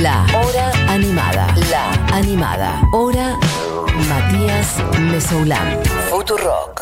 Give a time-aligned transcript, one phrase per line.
[0.00, 1.54] La Hora Animada.
[1.70, 2.80] La Animada.
[2.92, 3.38] Hora
[4.08, 5.78] Matías Mesoulán.
[6.08, 6.80] Futurock.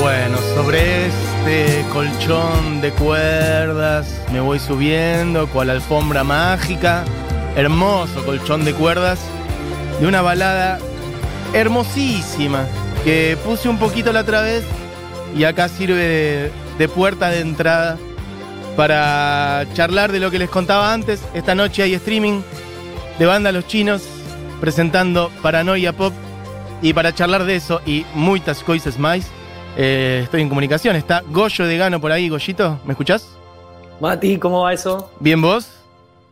[0.00, 7.04] Bueno, sobre este colchón de cuerdas me voy subiendo cual alfombra mágica.
[7.56, 9.18] Hermoso colchón de cuerdas
[9.98, 10.78] de una balada
[11.54, 12.66] hermosísima
[13.02, 14.64] que puse un poquito la otra vez
[15.34, 17.96] y acá sirve de, de puerta de entrada
[18.78, 21.20] para charlar de lo que les contaba antes.
[21.34, 22.42] Esta noche hay streaming
[23.18, 24.08] de banda Los Chinos
[24.60, 26.12] presentando Paranoia Pop
[26.80, 29.28] y para charlar de eso y muchas cosas más
[29.76, 30.94] eh, estoy en comunicación.
[30.94, 32.78] Está Goyo de Gano por ahí, Goyito.
[32.84, 33.36] ¿Me escuchás?
[33.98, 35.10] Mati, ¿cómo va eso?
[35.18, 35.72] ¿Bien vos?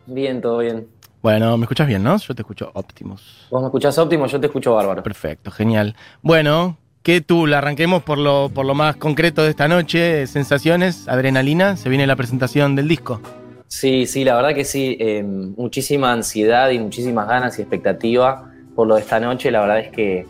[0.07, 0.87] Bien, todo bien.
[1.23, 2.17] Bueno, me escuchás bien, ¿no?
[2.17, 3.49] Yo te escucho Optimus.
[3.51, 5.03] Vos me escuchás óptimo, yo te escucho bárbaro.
[5.03, 5.97] Perfecto, genial.
[6.23, 7.47] Bueno, ¿qué tú?
[7.47, 10.27] La arranquemos por lo, por lo más concreto de esta noche.
[10.27, 11.77] Sensaciones, adrenalina.
[11.77, 13.21] Se viene la presentación del disco.
[13.69, 14.97] Sí, sí, la verdad que sí.
[14.99, 19.53] eh, muchísima ansiedad y muchísimas ganas y expectativa por lo de esta noche.
[19.53, 20.27] La verdad es que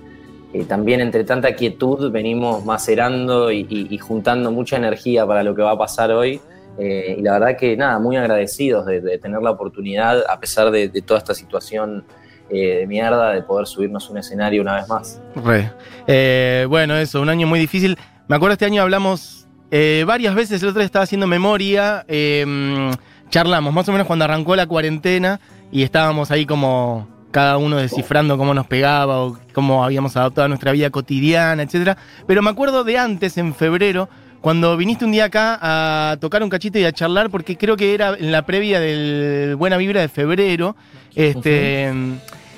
[0.53, 5.71] eh, también entre tanta quietud venimos macerando y, juntando mucha energía para lo que va
[5.71, 6.43] a pasar hoy.
[6.79, 10.91] Eh, y la verdad que nada, muy agradecidos de, tener la oportunidad, a pesar de
[11.01, 12.05] toda esta situación
[12.51, 15.21] eh, de mierda, de poder subirnos un escenario una vez más.
[15.35, 15.73] Re.
[16.07, 17.99] Eh, bueno, eso, un año muy difícil.
[18.29, 22.91] Me acuerdo este año hablamos eh, varias veces, el otro día estaba haciendo memoria, mm,
[23.31, 25.41] charlamos más o menos cuando arrancó la cuarentena
[25.73, 30.49] y estábamos ahí como cada uno descifrando cómo nos pegaba o cómo habíamos adaptado a
[30.49, 31.99] nuestra vida cotidiana, etcétera.
[32.27, 34.09] Pero me acuerdo de antes, en febrero,
[34.47, 37.95] cuando viniste un día acá a tocar un cachito y a charlar, porque creo que
[37.95, 40.77] era en la previa del Buena Vibra de febrero.
[41.17, 41.93] Este.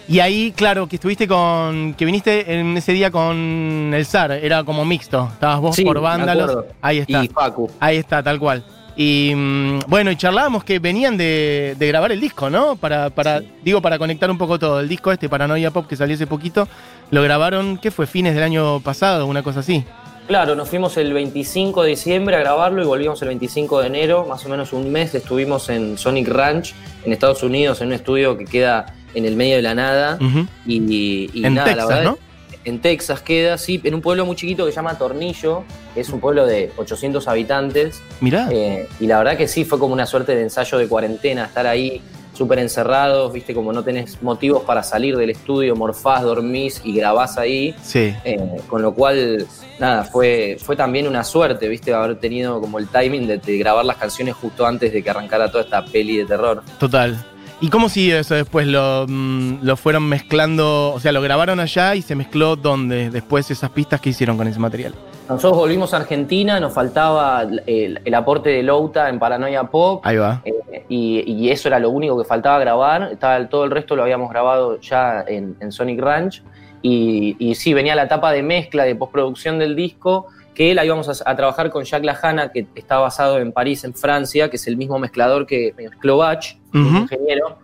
[0.07, 1.95] Y ahí, claro, que estuviste con.
[1.95, 5.31] que viniste en ese día con el SAR, era como mixto.
[5.33, 6.67] Estabas vos Sí, por vándalos.
[6.83, 7.25] Ahí está.
[7.25, 7.71] Y Facu.
[7.81, 8.63] Ahí está, tal cual.
[8.95, 12.77] Y mm, bueno, y charlábamos que venían de, de grabar el disco, ¿no?
[12.77, 14.81] Para, para, digo, para conectar un poco todo.
[14.81, 16.69] El disco este, Paranoia Pop, que salió hace poquito,
[17.11, 18.07] lo grabaron, ¿qué fue?
[18.07, 19.87] Fines del año pasado, una cosa así.
[20.29, 24.27] Claro, nos fuimos el 25 de diciembre a grabarlo y volvimos el 25 de enero,
[24.29, 26.75] más o menos un mes estuvimos en Sonic Ranch,
[27.07, 30.19] en Estados Unidos, en un estudio que queda en el medio de la nada.
[30.67, 32.19] Y, y En nada, la Texas, verdad, ¿no?
[32.67, 36.11] En Texas queda, sí, en un pueblo muy chiquito que se llama Tornillo, que es
[36.11, 38.03] un pueblo de 800 habitantes.
[38.21, 38.51] Mirá.
[38.53, 41.67] Eh, y la verdad que sí, fue como una suerte de ensayo de cuarentena, estar
[41.67, 42.03] ahí
[42.39, 47.37] súper encerrados, viste, como no tenés motivos para salir del estudio, morfás, dormís y grabás
[47.37, 47.75] ahí.
[47.83, 48.15] Sí.
[48.25, 48.39] Eh,
[48.69, 49.45] con lo cual,
[49.81, 53.85] nada, fue, fue también una suerte, viste, haber tenido como el timing de, de grabar
[53.85, 56.63] las canciones justo antes de que arrancara toda esta peli de terror.
[56.79, 57.19] Total.
[57.61, 58.69] ¿Y cómo siguió eso después?
[58.69, 60.93] ¿Lo, mm, lo fueron mezclando?
[60.93, 63.11] O sea, ¿lo grabaron allá y se mezcló dónde?
[63.11, 64.95] Después esas pistas que hicieron con ese material.
[65.29, 70.01] Nosotros volvimos a Argentina, nos faltaba el, el aporte de Louta en Paranoia Pop.
[70.05, 70.41] Ahí va.
[70.45, 73.11] eh, y, y eso era lo único que faltaba grabar.
[73.13, 76.43] Estaba, todo el resto lo habíamos grabado ya en, en Sonic Ranch.
[76.81, 81.09] Y, y sí, venía la etapa de mezcla, de postproducción del disco, que la íbamos
[81.09, 84.67] a, a trabajar con Jacques Lajana, que está basado en París, en Francia, que es
[84.67, 87.59] el mismo mezclador que mezcló Bach, ingeniero.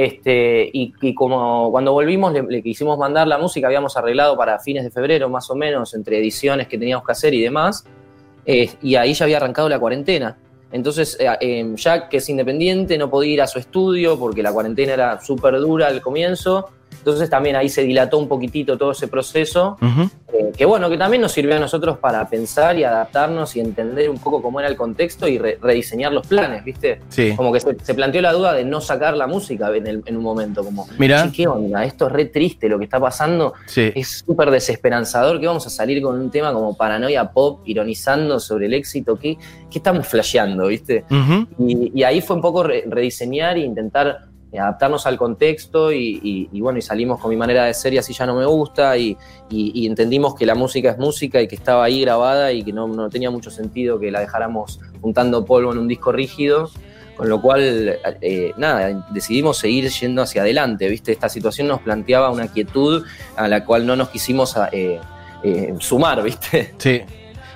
[0.00, 4.84] Este, y, como cuando volvimos le, le quisimos mandar la música, habíamos arreglado para fines
[4.84, 7.84] de febrero, más o menos, entre ediciones que teníamos que hacer y demás.
[8.46, 10.38] Y ahí ya había arrancado la cuarentena.
[10.70, 14.94] Entonces, eh, Jack, que es independiente, no podía ir a su estudio porque la cuarentena
[14.94, 16.70] era súper dura al comienzo.
[16.90, 19.76] Entonces también ahí se dilató un poquitito todo ese proceso.
[20.30, 24.10] Eh, que bueno, que también nos sirvió a nosotros para pensar y adaptarnos y entender
[24.10, 27.00] un poco cómo era el contexto y re- rediseñar los planes, ¿viste?
[27.08, 27.34] Sí.
[27.34, 30.16] Como que se, se planteó la duda de no sacar la música en, el- en
[30.18, 30.86] un momento, como.
[31.30, 31.82] "Che, ¿qué onda?
[31.84, 33.90] Esto es re triste lo que está pasando, Sí.
[33.94, 38.66] es súper desesperanzador que vamos a salir con un tema como paranoia pop, ironizando sobre
[38.66, 39.38] el éxito, ¿qué,
[39.70, 41.04] qué estamos flasheando, viste?
[41.58, 46.78] Y, y ahí fue un poco re- rediseñar e intentar adaptarnos al contexto y, bueno,
[46.78, 49.16] y salimos con mi manera de ser y así ya no me gusta y,
[49.50, 53.10] entendimos que la música es música y que estaba ahí grabada y que no, no
[53.10, 56.70] tenía mucho sentido que la dejáramos juntando polvo en un disco rígido.
[57.16, 61.10] Con lo cual, eh, nada, decidimos seguir yendo hacia adelante, ¿viste?
[61.10, 63.04] Esta situación nos planteaba una quietud
[63.34, 65.00] a la cual no nos quisimos eh,
[65.42, 66.74] eh, sumar, ¿viste?
[66.78, 67.02] Sí.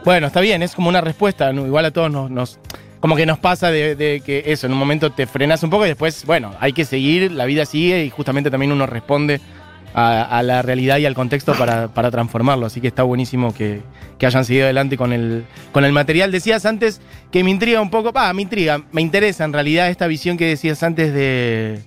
[0.05, 1.53] Bueno, está bien, es como una respuesta.
[1.53, 2.59] Igual a todos nos-
[3.03, 5.89] Como que nos pasa de, que eso, en un momento te frenas un poco y
[5.89, 9.41] después, bueno, hay que seguir, la vida sigue y justamente también uno responde
[9.93, 12.65] a, la realidad y al contexto para, para transformarlo.
[12.65, 13.81] Así que está buenísimo que,
[14.19, 16.31] que hayan seguido adelante con el, con el material.
[16.31, 17.01] Decías antes
[17.33, 20.47] que me intriga un poco, ah, me intriga, me interesa en realidad esta visión que
[20.47, 21.81] decías antes de,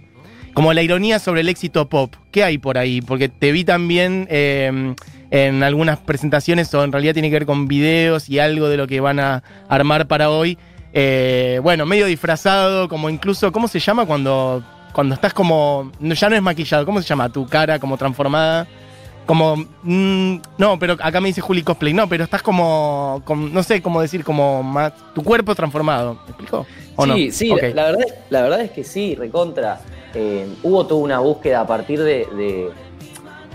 [0.54, 2.14] como la ironía sobre el éxito pop.
[2.32, 3.00] ¿Qué hay por ahí?
[3.00, 4.94] Porque te vi también eh,
[5.32, 8.86] en algunas presentaciones, o en realidad tiene que ver con videos y algo de lo
[8.86, 10.58] que van a armar para hoy.
[10.98, 14.64] Eh, bueno, medio disfrazado, como incluso, ¿cómo se llama cuando,
[14.94, 17.28] cuando estás como, ya no es maquillado, ¿cómo se llama?
[17.28, 18.66] Tu cara como transformada.
[19.26, 23.82] Como, mm, no, pero acá me dice Juli Cosplay, no, pero estás como, no sé
[23.82, 26.66] cómo decir, como más, tu cuerpo transformado, ¿me explico?
[27.14, 29.82] sí, sí, la, verdad, la verdad es que sí, recontra.
[30.14, 32.70] Eh, hubo toda una búsqueda a partir de,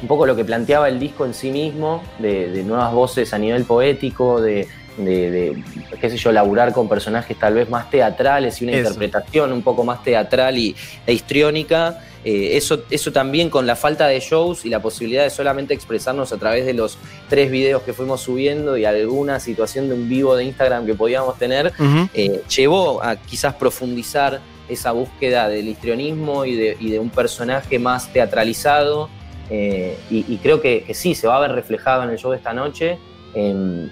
[0.03, 3.65] un poco lo que planteaba el disco en sí mismo, de, nuevas voces a nivel
[3.65, 4.69] poético, de,
[5.05, 9.85] qué sé yo, laburar con personajes tal vez más teatrales y una interpretación un poco
[9.85, 10.75] más teatral y,
[11.07, 12.01] e histriónica.
[12.25, 16.33] Eh, eso, eso también con la falta de shows y la posibilidad de solamente expresarnos
[16.33, 16.99] a través de los
[17.31, 21.39] tres videos que fuimos subiendo y alguna situación de un vivo de Instagram que podíamos
[21.39, 21.73] tener,
[22.13, 29.09] eh, llevó a quizás profundizar esa búsqueda del histrionismo y de, un personaje más teatralizado.
[29.51, 32.53] Eh, y, creo que, sí, se va a ver reflejado en el show de esta
[32.53, 32.99] noche,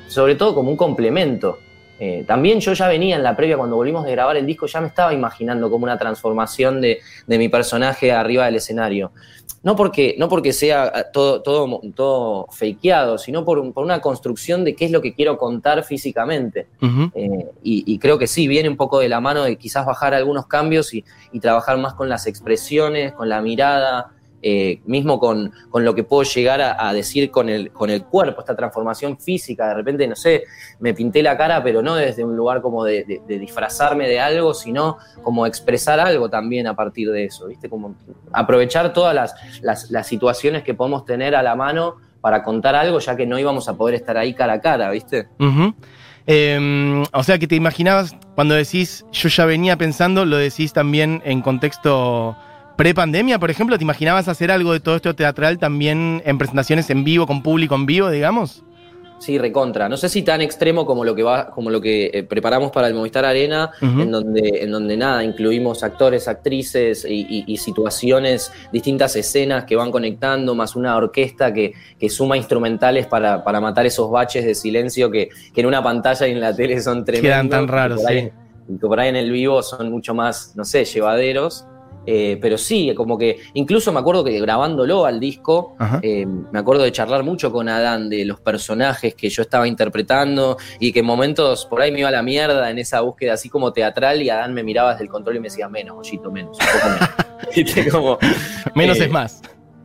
[0.08, 1.58] sobre todo como un complemento.
[2.00, 4.80] Eh, también yo ya venía en la previa, cuando volvimos de grabar el disco, ya
[4.80, 9.10] me estaba imaginando como una transformación de, mi personaje arriba del escenario.
[9.64, 14.84] No porque, no porque sea todo, todo, todo fakeado, sino por, una construcción de qué
[14.84, 16.68] es lo que quiero contar físicamente.
[17.14, 20.46] Eh, y, creo que sí, viene un poco de la mano de quizás bajar algunos
[20.46, 21.04] cambios y
[21.40, 26.60] trabajar más con las expresiones, con la mirada, eh, mismo con, lo que puedo llegar
[26.60, 30.44] a, decir con el, con el cuerpo, esta transformación física, de repente, no sé,
[30.78, 34.98] me pinté la cara, pero no desde un lugar como de, disfrazarme de algo, sino
[35.22, 37.68] como expresar algo también a partir de eso, ¿viste?
[37.68, 37.96] Como
[38.32, 43.26] aprovechar todas las, situaciones que podemos tener a la mano para contar algo, ya que
[43.26, 45.28] no íbamos a poder estar ahí cara a cara, ¿viste?
[46.26, 51.22] Em, o sea que te imaginabas, cuando decís yo ya venía pensando, lo decís también
[51.24, 52.36] en contexto
[52.78, 57.02] pre-pandemia, por ejemplo, ¿te imaginabas hacer algo de todo esto teatral también en presentaciones en
[57.02, 58.62] vivo, con público en vivo, digamos?
[59.18, 59.88] Sí, recontra.
[59.88, 62.86] No sé si tan extremo como lo que va, como lo que eh, preparamos para
[62.86, 69.64] el Movistar Arena, en donde, en donde nada, incluimos actores, actrices y, situaciones, distintas escenas
[69.64, 71.74] que van conectando, más una orquesta que,
[72.08, 76.54] suma instrumentales para, matar esos baches de silencio que, en una pantalla y en la
[76.54, 77.28] tele son tremendos.
[77.28, 78.30] Quedan tan raros, sí.
[78.68, 81.66] Que por ahí en el vivo son mucho más, no sé, llevaderos.
[82.10, 86.84] Eh, pero sí, como que incluso me acuerdo que grabándolo al disco, eh, me acuerdo
[86.84, 91.04] de charlar mucho con Adán de los personajes que yo estaba interpretando y que en
[91.04, 94.30] momentos por ahí me iba a la mierda en esa búsqueda así como teatral y
[94.30, 96.56] Adán me miraba desde el control y me decía menos, Ollito, menos,
[97.54, 98.18] menos.
[98.74, 99.42] menos eh, es más.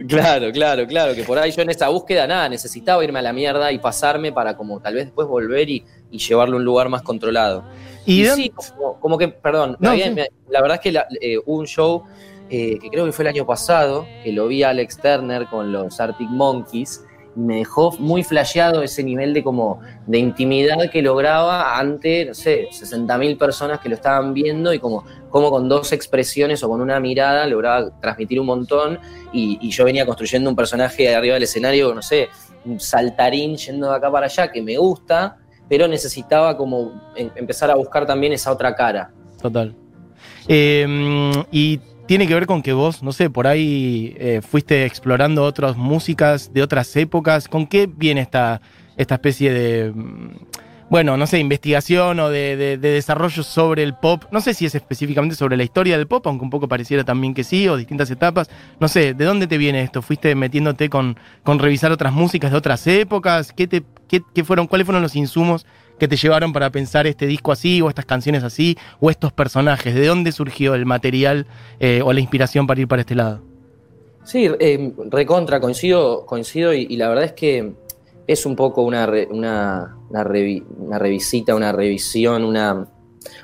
[0.07, 3.31] Claro, claro, claro, que por ahí yo en esa búsqueda nada, necesitaba irme a la
[3.31, 7.01] mierda y pasarme para como tal vez después volver y, llevarlo a un lugar más
[7.01, 7.63] controlado.
[8.05, 8.51] Y, sí,
[8.99, 12.03] como, que, perdón, la verdad es que eh, hubo un show
[12.49, 15.71] eh, que creo que fue el año pasado, que lo vi a Alex Turner con
[15.71, 17.03] los Arctic Monkeys,
[17.35, 22.33] y me dejó muy flasheado ese nivel de como de intimidad que lograba ante, no
[22.33, 26.79] sé, 60.000 personas que lo estaban viendo y como, como con dos expresiones o con
[26.79, 28.99] una mirada lograba transmitir un montón
[29.31, 32.29] y, y yo venía construyendo un personaje arriba del escenario, no sé,
[32.65, 35.37] un saltarín yendo de acá para allá que me gusta,
[35.69, 39.11] pero necesitaba como em, empezar a buscar también esa otra cara.
[39.41, 39.75] Total.
[40.47, 45.43] Em, y tiene que ver con que vos, no sé, por ahí eh, fuiste explorando
[45.43, 47.47] otras músicas de otras épocas.
[47.47, 48.61] ¿Con qué viene esta,
[48.97, 50.29] esta especie de, mm,
[50.93, 54.25] bueno, no sé, investigación o de, desarrollo sobre el pop?
[54.29, 57.33] No sé si es específicamente sobre la historia del pop, aunque un poco pareciera también
[57.33, 58.47] que sí, o distintas etapas.
[58.79, 60.03] No sé, ¿de dónde te viene esto?
[60.03, 63.53] ¿Fuiste metiéndote con, con revisar otras músicas de otras épocas?
[63.53, 65.65] ¿Qué te qué, fueron, ¿Cuáles fueron los insumos
[65.97, 69.95] que te llevaron para pensar este disco así, o estas canciones así, o estos personajes?
[69.95, 71.47] ¿De dónde surgió el material
[71.79, 73.41] eh, o la inspiración para ir para este lado?
[74.25, 77.73] Sí, eh, recontra, coincido, coincido y, la verdad es que
[78.27, 82.87] es un poco una, una, revisita, una revisión, una,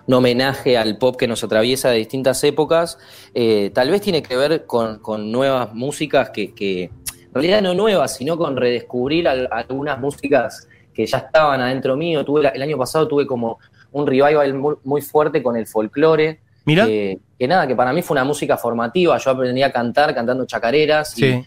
[0.08, 2.98] un homenaje al pop que nos atraviesa de distintas épocas.
[3.34, 8.38] Eh, tal vez tiene que ver con, nuevas músicas que, en realidad no nuevas, sino
[8.38, 12.24] con redescubrir algunas músicas que ya estaban adentro mío.
[12.26, 13.60] Tuve, el año pasado tuve como
[13.92, 16.40] un revival muy, fuerte con el folclore.
[16.66, 16.86] Mira.
[16.86, 19.18] que nada, que para mí fue una música formativa.
[19.18, 21.46] Yo aprendí a cantar cantando chacareras y,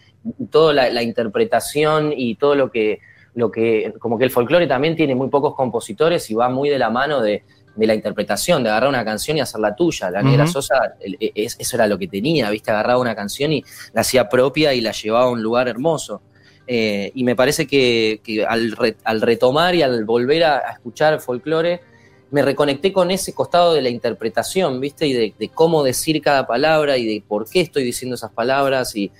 [0.49, 2.99] toda la, interpretación y todo lo que,
[3.35, 6.77] lo que, como que el folclore también tiene muy pocos compositores y va muy de
[6.77, 7.43] la mano de,
[7.75, 10.11] de la interpretación, de agarrar una canción y hacerla tuya.
[10.11, 12.71] La Negra Sosa, e, eso era lo que tenía, ¿viste?
[12.71, 13.63] Agarraba una canción y
[13.93, 16.21] la hacía propia y la llevaba a un lugar hermoso.
[16.65, 21.81] Eh, y me parece que, al, retomar y al volver a, escuchar folclore
[22.33, 25.05] me reconecté con ese costado de la interpretación, ¿viste?
[25.05, 29.11] Y de, cómo decir cada palabra y de por qué estoy diciendo esas palabras y,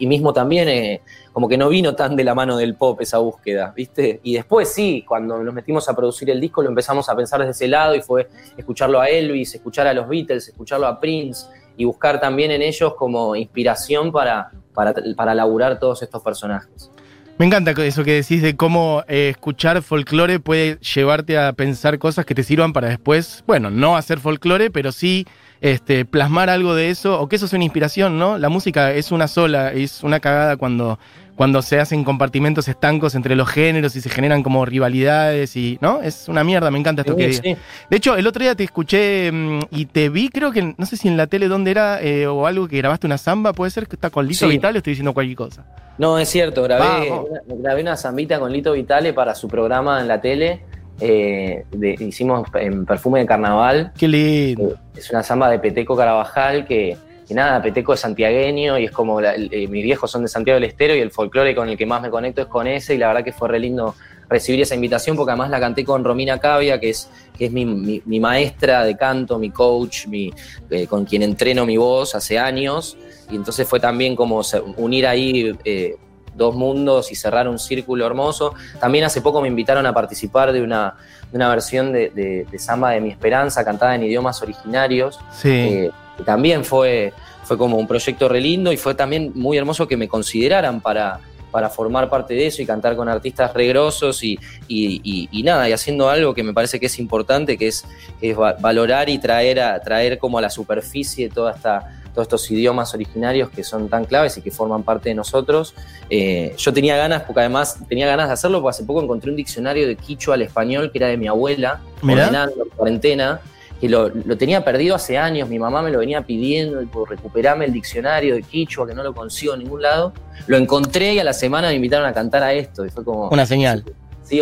[0.00, 1.02] mismo también eh,
[1.34, 4.20] como que no vino tan de la mano del pop esa búsqueda, ¿viste?
[4.22, 7.50] Y después sí, cuando nos metimos a producir el disco lo empezamos a pensar desde
[7.50, 8.26] ese lado y fue
[8.56, 11.44] escucharlo a Elvis, escuchar a los Beatles, escucharlo a Prince
[11.76, 16.90] y buscar también en ellos como inspiración para, para, para laburar todos estos personajes.
[17.36, 22.24] Me encanta eso que decís de cómo eh, escuchar folclore puede llevarte a pensar cosas
[22.24, 25.26] que te sirvan para después, bueno, no hacer folclore, pero sí
[25.60, 28.38] este, plasmar algo de eso, o que eso es una inspiración, ¿no?
[28.38, 31.00] La música es una sola, es una cagada cuando
[31.36, 36.00] cuando se hacen compartimentos estancos entre los géneros y se generan como rivalidades y, ¿no?
[36.00, 37.42] Es una mierda, me encanta esto que digas.
[37.42, 40.96] De hecho, el otro día te escuché mm, y te vi, creo que, no sé
[40.96, 43.86] si en la tele dónde era, eh, o algo que grabaste una samba, puede ser
[43.86, 45.64] que está con Lito Vitale o estoy diciendo cualquier cosa.
[45.98, 50.08] No, es cierto, grabé una, grabé una zambita con Lito Vitale para su programa en
[50.08, 50.62] la tele.
[51.00, 51.64] Eh,
[51.98, 53.92] hicimos en Perfume de Carnaval.
[53.98, 54.70] Qué lindo.
[54.70, 56.96] Eh, es una samba de Peteco Carabajal que
[57.28, 60.68] y nada, Peteco es santiagueño y es como eh, mis viejos son de Santiago del
[60.68, 63.08] Estero y el folclore con el que más me conecto es con ese y la
[63.08, 63.94] verdad que fue re lindo
[64.28, 68.02] recibir esa invitación porque además la canté con Romina Cavia, que es, que es mi,
[68.20, 70.32] maestra de canto, mi coach, mi,
[70.70, 72.96] eh, con quien entreno mi voz hace años.
[73.30, 74.42] Y entonces fue también como
[74.76, 75.96] unir ahí eh,
[76.34, 78.54] dos mundos y cerrar un círculo hermoso.
[78.80, 80.94] También hace poco me invitaron a participar de una,
[81.32, 85.18] una versión de, de, Samba de mi Esperanza cantada en idiomas originarios.
[85.32, 85.90] Sí
[86.22, 87.12] también fue,
[87.42, 91.18] fue como un proyecto re lindo y fue también muy hermoso que me consideraran para,
[91.50, 94.38] para formar parte de eso y cantar con artistas regrosos y,
[94.68, 97.84] y, nada, y haciendo algo que me parece que es importante, que es,
[98.20, 102.94] es valorar y traer, a, traer como a la superficie toda esta, todos estos idiomas
[102.94, 105.74] originarios que son tan claves y que forman parte de nosotros.
[106.08, 109.36] Eh, yo tenía ganas, porque además tenía ganas de hacerlo, porque hace poco encontré un
[109.36, 113.40] diccionario de quichua al español que era de mi abuela, ordenando en cuarentena,
[113.80, 117.72] que lo, tenía perdido hace años, mi mamá me lo venía pidiendo, por recuperarme el
[117.72, 120.12] diccionario de Quichua, que no lo consigo en ningún lado.
[120.46, 123.28] Lo encontré y a la semana me invitaron a cantar a esto, y fue como...
[123.28, 123.84] Una señal.
[123.84, 123.92] Sí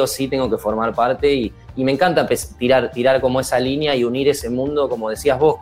[0.00, 4.04] o sí tengo que formar parte y, me encanta tirar, tirar como esa línea y
[4.04, 5.56] unir ese mundo, como decías vos,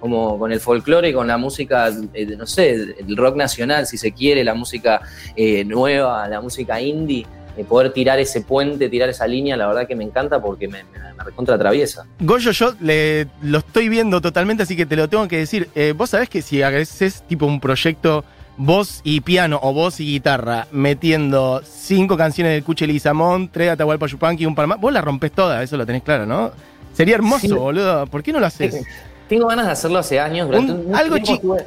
[0.00, 3.96] como, con el folclore y con la música, eh, no sé, el rock nacional, si
[3.96, 5.02] se quiere, la música
[5.36, 7.26] eh, nueva, la música indie
[7.68, 11.24] poder tirar ese puente, tirar esa línea, la verdad que me encanta porque me, me,
[11.24, 12.06] recontra atraviesa.
[12.20, 15.68] Goyo, yo le, lo estoy viendo totalmente, así que te lo tengo que decir.
[15.74, 18.24] Eh, vos sabés que si haces tipo un proyecto
[18.64, 23.70] voz y piano o voz y guitarra, metiendo cinco canciones de Cuche Lizamón, tres de
[23.72, 26.52] Atahualpa Yupanqui y un par más, vos la rompes toda, eso lo tenés claro, ¿no?
[26.92, 28.06] Sería hermoso, boludo.
[28.06, 28.84] ¿Por qué no lo haces?
[29.28, 30.48] Tengo ganas de hacerlo hace años.
[30.92, 31.16] algo,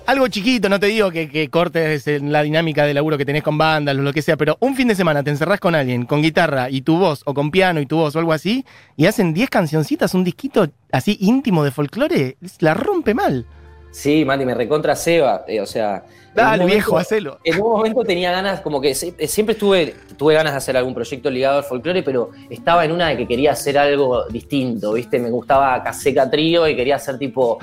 [0.05, 3.97] algo chiquito, no te digo que, cortes la dinámica de laburo que tenés con bandas
[3.97, 6.69] o lo que sea, pero un fin de semana te encerrás con alguien, con guitarra
[6.69, 9.49] y tu voz, o con piano y tu voz, o algo así, y hacen 10
[9.49, 13.47] cancioncitas, un disquito así íntimo de folclore, la rompe mal.
[13.89, 16.03] Sí, Mati, me recontra Seba, eh, o sea
[16.35, 17.39] Dale, viejo, hacelo.
[17.43, 20.93] En un momento tenía ganas, como que eh, siempre estuve, tuve ganas de hacer algún
[20.93, 25.17] proyecto ligado al folclore, pero estaba en una de que quería hacer algo distinto, ¿viste?
[25.19, 27.57] Me gustaba Caseca Trío y quería hacer tipo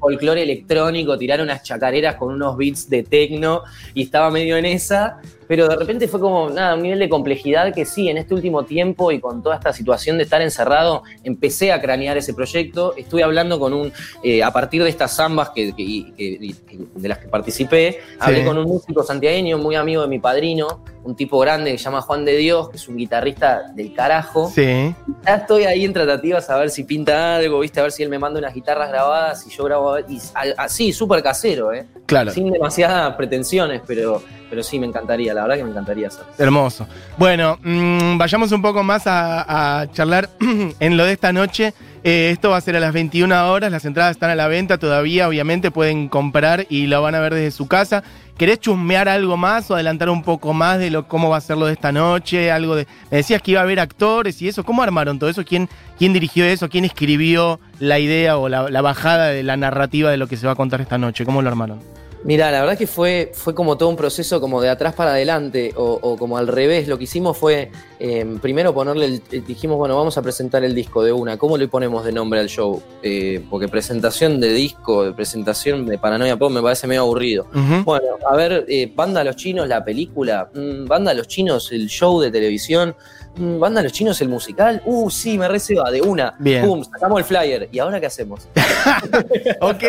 [0.00, 3.62] folclore electrónico, tirar unas chacareras con unos beats de techno
[3.94, 5.20] y estaba medio en esa
[5.52, 8.64] pero de repente fue como nada, un nivel de complejidad que sí, en este último
[8.64, 12.94] tiempo y con toda esta situación de estar encerrado, empecé a cranear ese proyecto.
[12.96, 13.92] Estuve hablando con un,
[14.24, 17.81] eh, a partir de estas zambas que, de las que participé,
[18.18, 21.84] hablé con un músico santiagueño, muy amigo de mi padrino, un tipo grande que se
[21.84, 24.50] llama Juan de Dios, que es un guitarrista del carajo.
[24.54, 24.94] Sí.
[25.26, 28.08] Ya estoy ahí en tratativas a ver si pinta algo, viste, a ver si él
[28.08, 30.20] me manda unas guitarras grabadas y yo grabo y
[30.56, 31.86] así, súper casero, ¿eh?
[32.06, 32.30] Claro.
[32.32, 34.22] Sin demasiadas pretensiones, pero
[34.52, 36.26] pero sí me encantaría, la verdad que me encantaría hacer.
[36.36, 36.86] Hermoso.
[37.16, 40.28] Bueno, mm, vayamos un poco más a, charlar
[40.78, 41.72] en lo de esta noche.
[42.04, 44.76] Eh, esto va a ser a las 21 horas, las entradas están a la venta
[44.76, 48.02] todavía, obviamente pueden comprar y lo van a ver desde su casa.
[48.36, 51.58] ¿Querés chusmear algo más o adelantar un poco más de lo, cómo va a ser
[51.58, 52.50] lo de esta noche?
[52.50, 52.88] Algo de.
[53.10, 54.64] Me decías que iba a haber actores y eso.
[54.64, 55.44] ¿Cómo armaron todo eso?
[55.44, 56.68] ¿Quién, quién dirigió eso?
[56.68, 60.46] ¿Quién escribió la idea o la, la bajada de la narrativa de lo que se
[60.46, 61.24] va a contar esta noche?
[61.24, 61.78] ¿Cómo lo armaron?
[62.24, 65.72] Mira, la verdad que fue, fue como todo un proceso como de atrás para adelante
[65.76, 66.86] o, como al revés.
[66.86, 71.02] Lo que hicimos fue em, primero ponerle, el, dijimos, bueno, vamos a presentar el disco
[71.02, 71.36] de una.
[71.36, 72.80] ¿Cómo le ponemos de nombre al show?
[73.02, 77.46] Eh, porque presentación de disco, de presentación de Paranoia Pop me parece medio aburrido.
[77.84, 82.20] Bueno, a ver, eh, Banda Los Chinos, la película, mm, Banda Los Chinos, el show
[82.20, 82.94] de televisión.
[83.36, 84.82] Mm, Banda Los Chinos, el musical.
[84.84, 86.34] Uh, sí, me receba de una.
[86.38, 86.66] Bien.
[86.66, 87.68] Pum, sacamos el flyer.
[87.72, 88.46] ¿Y ahora qué hacemos?
[89.60, 89.82] ok.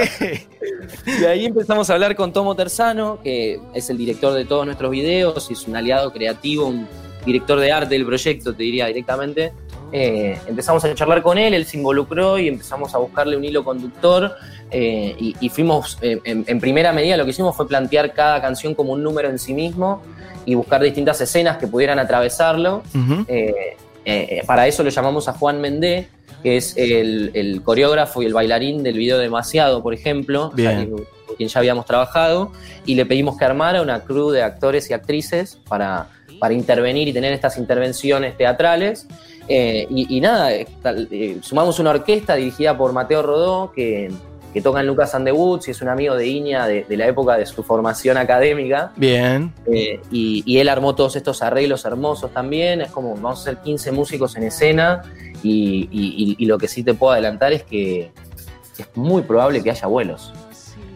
[1.21, 4.91] y ahí empezamos a hablar con Tomo Terzano, que es el director de todos nuestros
[4.91, 6.87] videos y es un aliado creativo, un
[7.25, 9.53] director de arte del proyecto, te diría directamente.
[9.91, 13.63] eh, empezamos a charlar con él, él se involucró y empezamos a buscarle un hilo
[13.63, 14.33] conductor
[14.71, 18.93] eh, y, fuimos, eh, en, primera medida lo que hicimos fue plantear cada canción como
[18.93, 20.01] un número en sí mismo
[20.45, 22.81] y buscar distintas escenas que pudieran atravesarlo.
[24.47, 26.09] para eso lo llamamos a Juan Mendé,
[26.41, 30.51] que es el, coreógrafo y el bailarín del video Demasiado, por ejemplo,
[31.33, 32.51] con quien ya habíamos trabajado,
[32.85, 36.07] y le pedimos que armara una crew de actores y actrices para,
[36.39, 39.07] para intervenir y tener estas intervenciones teatrales.
[39.47, 40.67] Eh, y, nada, eh,
[41.11, 44.11] eh, sumamos una orquesta dirigida por Mateo Rodó, que,
[44.61, 47.37] toca en Lucas and the Woods y es un amigo de Iña de, la época
[47.37, 48.91] de su formación académica.
[48.95, 49.51] Bien.
[50.11, 52.81] y, él armó todos estos arreglos hermosos también.
[52.81, 55.01] Es como, vamos a ser 15 músicos en escena
[55.41, 58.11] y, lo que sí te puedo adelantar es que
[58.77, 60.33] es muy probable que haya vuelos.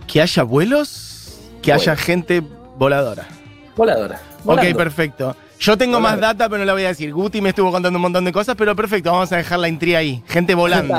[0.08, 1.38] ¿Que haya vuelos?
[1.62, 2.42] Que haya gente
[2.78, 3.28] voladora.
[3.76, 4.22] Voladora.
[4.46, 5.36] Ok, perfecto.
[5.60, 7.14] Yo tengo más data, pero no la voy a decir.
[7.14, 10.00] Guti me estuvo contando un montón de cosas, pero perfecto, vamos a dejar la intriga
[10.00, 10.24] ahí.
[10.28, 10.96] Gente volando.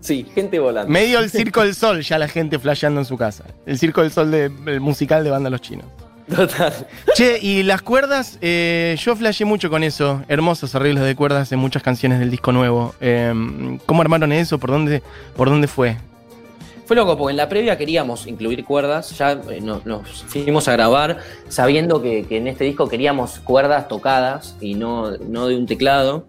[0.00, 0.92] Sí, gente volando.
[0.92, 3.44] Medio el Circo del Sol, ya la gente flasheando en su casa.
[3.66, 5.86] El Circo del Sol de, musical de banda Los Chinos.
[6.28, 6.86] Total.
[7.14, 10.22] Che, y las cuerdas, eh, yo flasheé mucho con eso.
[10.28, 12.94] Hermosos arreglos de cuerdas en muchas canciones del disco nuevo.
[13.00, 14.58] Em, ¿Cómo armaron eso?
[14.58, 15.02] ¿Por dónde,
[15.36, 15.96] ¿Por dónde fue?
[16.86, 21.18] Fue loco, porque en la previa queríamos incluir cuerdas, ya eh, nos, fuimos a grabar
[21.48, 26.26] sabiendo que, en este disco queríamos cuerdas tocadas y no, no de un teclado,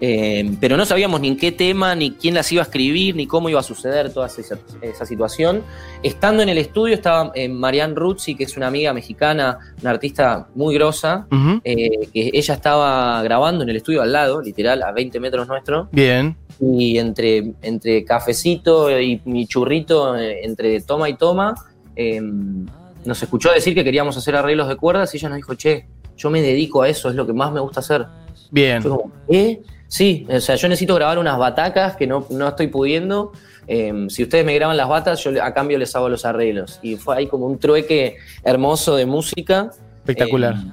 [0.00, 3.26] eh, pero no sabíamos ni en qué tema, ni quién las iba a escribir, ni
[3.26, 5.62] cómo iba a suceder toda esa, situación.
[6.02, 10.48] Estando en el estudio estaba eh, Marianne Ruzzi, que es una amiga mexicana, una artista
[10.54, 11.26] muy grosa,
[11.62, 15.88] que ella estaba grabando en el estudio al lado, literal, a 20 metros nuestro.
[15.92, 21.54] Bien y entre, entre cafecito y mi churrito, eh, entre toma y toma,
[21.96, 22.66] em,
[23.04, 25.86] nos escuchó decir que queríamos hacer arreglos de cuerdas y ella nos dijo, che,
[26.16, 28.06] yo me dedico a eso, es lo que más me gusta hacer.
[28.50, 28.82] Bien.
[29.28, 29.60] ¿eh?
[29.88, 33.32] Sí, o sea, yo necesito grabar unas batacas que no, estoy pudiendo.
[33.66, 36.78] Em, si ustedes me graban las batas, yo a cambio les hago los arreglos.
[36.82, 39.70] Y fue ahí como un trueque hermoso de música.
[40.00, 40.54] Espectacular.
[40.54, 40.72] Em,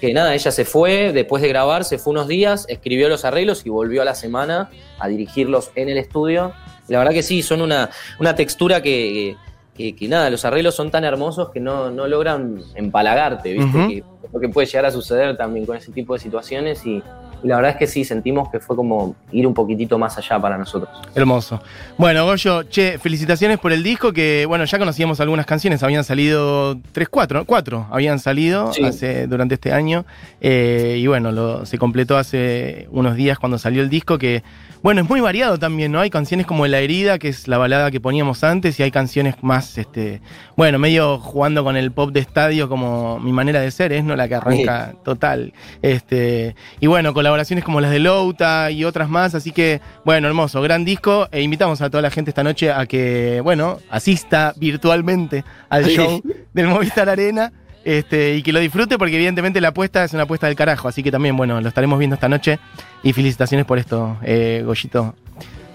[0.00, 3.66] que, nada, ella se fue, después de grabar, se fue unos días, escribió los arreglos
[3.66, 6.52] y volvió a la semana a dirigirlos en el estudio.
[6.88, 9.36] La verdad que sí, son una, una textura que,
[9.76, 14.04] que, nada, los arreglos son tan hermosos que no, no logran empalagarte, ¿viste?
[14.32, 17.02] lo que puede llegar a suceder también con ese tipo de situaciones y,
[17.44, 20.40] y la verdad es que sí, sentimos que fue como ir un poquitito más allá
[20.40, 20.90] para nosotros.
[21.14, 21.60] Hermoso.
[21.98, 26.78] Bueno, Goyo, che, felicitaciones por el disco que, bueno, ya conocíamos algunas canciones, habían salido
[26.92, 30.06] tres, cuatro, cuatro habían salido hace, durante este año.
[30.40, 34.42] Eh, y bueno, lo, se completó hace unos días cuando salió el disco que
[34.84, 36.00] bueno, es muy variado también, ¿no?
[36.00, 39.34] Hay canciones como La herida, que es la balada que poníamos antes, y hay canciones
[39.40, 40.20] más, este,
[40.58, 44.14] bueno, medio jugando con el pop de estadio como mi manera de ser, es no
[44.14, 45.54] la que arranca total.
[45.80, 50.62] Este, y bueno, colaboraciones como las de Louta y otras más, así que, bueno, hermoso,
[50.62, 55.44] gran disco, e invitamos a toda la gente esta noche a que, bueno, asista virtualmente
[55.68, 57.52] al show del Movistar Arena.
[57.84, 60.88] Este, y que lo disfrute porque evidentemente la apuesta es una apuesta del carajo.
[60.88, 62.58] Así que también, bueno, lo estaremos viendo esta noche.
[63.02, 65.14] Y felicitaciones por esto, eh, Goyito.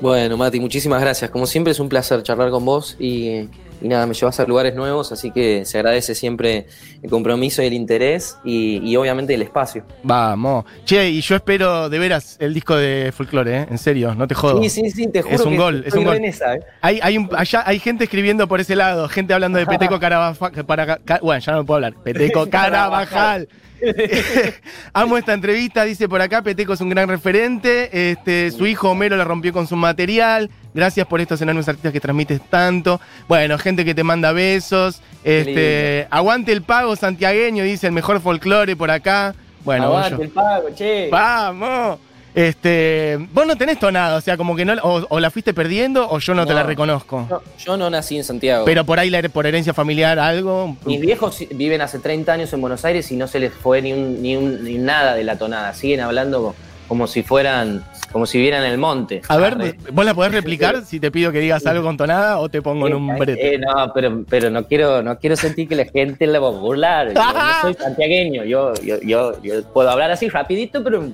[0.02, 1.30] Bueno, Mati, muchísimas gracias.
[1.30, 3.48] Como siempre es un placer charlar con vos y,
[3.88, 6.68] nada, me llevas a lugares nuevos, así que se agradece siempre
[7.02, 9.84] el compromiso y el interés y, obviamente el espacio.
[10.04, 10.66] Vamos.
[10.86, 13.68] Che, y yo espero de veras el disco de folclore, ¿eh?
[13.70, 14.62] En serio, no te jodo.
[14.64, 15.36] Sí, sí, sí, te juro.
[15.36, 16.18] Es un gol, es un gol.
[16.18, 16.34] ¿eh?
[16.82, 20.66] hay, hay, allá hay gente escribiendo por ese lado, gente hablando de Peteco Carabajal.
[20.66, 21.94] Para, bueno, ya no puedo hablar.
[22.04, 23.48] Peteco Carabajal.
[24.94, 29.16] Amo esta entrevista, dice por acá, Peteco es un gran referente, este, su hijo Homero
[29.18, 33.00] la rompió con su material, gracias por estos enormes artistas que transmites tanto.
[33.28, 38.76] Bueno, gente que te manda besos, este, aguante el pago santiagueño, dice el mejor folclore
[38.76, 39.36] por acá.
[39.64, 41.10] Bueno, aguante el pago, che.
[41.10, 42.00] Vamos.
[42.36, 46.20] Este, vos no tenés tonada, o sea, como que no, o, la fuiste perdiendo o
[46.20, 47.42] yo no, te la reconozco.
[47.58, 48.66] yo no nací en Santiago.
[48.66, 50.78] Pero por ahí, por herencia familiar, algo.
[50.86, 53.94] Mis viejos viven hace 30 años en Buenos Aires y no se les fue ni,
[53.94, 55.74] ni, nada de la tonada.
[55.74, 56.56] Siguen hablando
[56.90, 59.22] como si fueran, como si vieran el monte.
[59.28, 62.50] A ver, ¿vos la podés replicar si te pido que digas algo con tonada o
[62.50, 63.56] te pongo en un brete?
[63.56, 66.52] Eh, no, pero, pero no quiero, no quiero sentir que la gente la va a
[66.52, 67.14] burlar.
[67.14, 71.08] Yo no soy santiagueño, yo, yo, yo, yo puedo hablar así rapidito, pero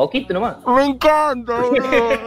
[0.00, 0.56] poquito nomás.
[0.66, 1.58] Me encanta,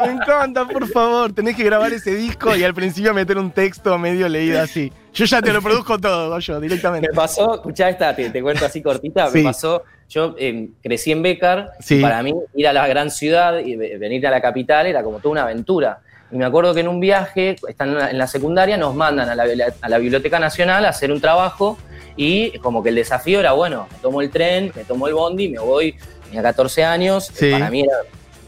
[0.05, 1.33] me encanta, por favor.
[1.33, 4.91] Tenés que grabar ese disco y al principio meter un texto medio leído así.
[5.13, 7.07] Yo ya te lo produzco todo, yo, directamente.
[7.09, 11.71] Me pasó, escuchá esta, te, cuento así cortita, me pasó, yo em, crecí en Becar,
[12.01, 15.31] para mí ir a la gran ciudad y venir a la capital era como toda
[15.31, 15.99] una aventura.
[16.31, 19.45] Y me acuerdo que en un viaje, están en la secundaria, nos mandan a la,
[19.81, 21.77] a la Biblioteca Nacional a hacer un trabajo
[22.15, 25.49] y como que el desafío era, bueno, me tomo el tren, me tomo el bondi,
[25.49, 25.95] me voy
[26.33, 27.97] tenía 14 años, para mí era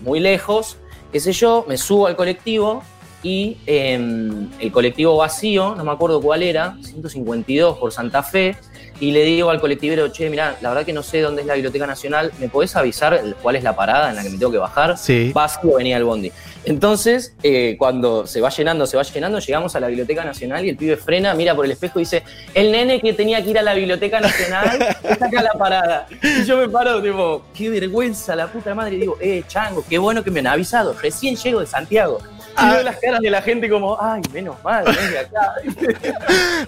[0.02, 0.78] muy lejos,
[1.12, 2.82] qué sé yo, me subo al colectivo
[3.22, 8.58] y em, el colectivo vacío, no me acuerdo cuál era, 152 por Santa Fe,
[9.00, 11.56] y le digo al colectivero, che, mirá, la verdad que no sé dónde es la
[11.56, 14.58] Biblioteca Nacional, ¿me podés avisar cuál es la parada en la que me tengo que
[14.58, 14.98] bajar?
[14.98, 15.32] Sí.
[15.34, 16.32] Vacío venía el bondi.
[16.64, 20.70] Entonces, eh, cuando se va llenando, se va llenando, llegamos a la Biblioteca Nacional y
[20.70, 23.60] el pibe frena, mira por el espejo y dice, el nene que tenía que ir
[23.60, 26.08] a la Biblioteca Nacional está acá la parada.
[26.24, 28.96] Y yo me paro, tipo, qué vergüenza, la puta madre.
[28.96, 32.20] Y digo, eh, chango, qué bueno que me han avisado, recién llego de Santiago.
[32.58, 32.74] Y Ah.
[32.76, 35.54] veo las caras de la gente como, ay, menos mal, ven de acá.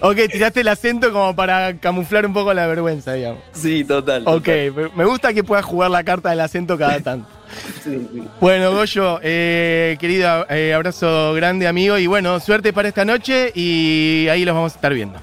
[0.00, 3.40] Ok, tiraste el acento como para camuflar un poco la vergüenza, digamos.
[3.52, 4.22] Sí, total.
[4.26, 7.28] Ok, me- me gusta que puedas jugar la carta del acento cada tanto.
[7.82, 8.22] Sí, sí.
[8.40, 14.28] Bueno, Goyo, eh, querido eh, abrazo grande, amigo, y bueno, suerte para esta noche y
[14.30, 15.18] ahí los vamos a estar viendo.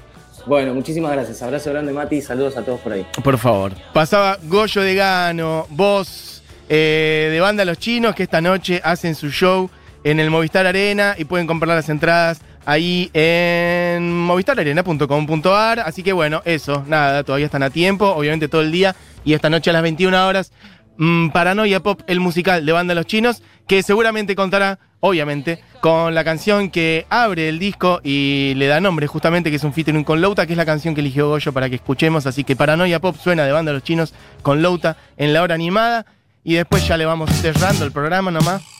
[0.46, 1.40] Bueno, muchísimas gracias.
[1.42, 3.06] Abrazo grande, Mati, y saludos a todos por ahí.
[3.22, 3.72] Por favor.
[3.92, 9.30] Pasaba Goyo de Gano, voz eh, de banda Los Chinos, que esta noche hacen su
[9.30, 9.70] show
[10.06, 15.80] en el Movistar Arena y pueden comprar las entradas ahí en movistararena.com.ar.
[15.80, 19.50] Así que bueno, eso, nada, todavía están a tiempo, obviamente todo el día y esta
[19.50, 20.52] noche a las 21 horas.
[20.96, 26.22] mm, Paranoia Pop, el musical de banda Los Chinos, que seguramente contará, obviamente, con la
[26.22, 30.20] canción que abre el disco y le da nombre justamente, que es un featuring con
[30.20, 32.26] Louta, que es la canción que eligió Goyo para que escuchemos.
[32.26, 36.06] Así que Paranoia Pop suena de banda Los Chinos con Louta en la hora animada.
[36.44, 38.75] Y después ya le vamos cerrando el programa nomás.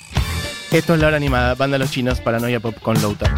[0.71, 3.33] Esto es la hora animada, banda Los Chinos, Paranoia Pop con Louta.